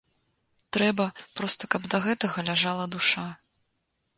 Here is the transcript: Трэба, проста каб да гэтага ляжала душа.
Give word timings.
Трэба, 0.77 1.05
проста 1.39 1.63
каб 1.75 1.85
да 1.91 1.97
гэтага 2.07 2.47
ляжала 2.49 2.85
душа. 2.97 3.27